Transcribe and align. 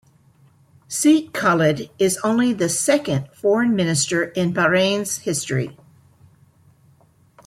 Sheikh 0.89 1.31
Khalid 1.31 1.91
is 1.99 2.17
only 2.23 2.53
the 2.53 2.69
second 2.69 3.29
foreign 3.35 3.75
minister 3.75 4.23
in 4.29 4.51
Bahrain's 4.51 5.19
history. 5.19 5.77